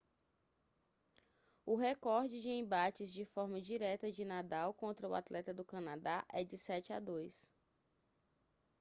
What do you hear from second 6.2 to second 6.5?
é